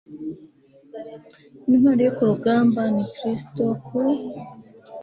intwari 1.73 2.01
yo 2.05 2.11
ku 2.17 2.23
rugamba, 2.31 2.81
ni 2.95 3.03
kristu 3.15 3.59
wo 3.67 3.75
ku 3.85 3.99